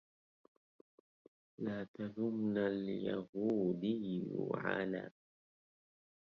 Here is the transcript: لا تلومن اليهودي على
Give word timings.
لا 1.63 1.77
تلومن 1.95 2.57
اليهودي 2.57 4.27
على 4.53 5.11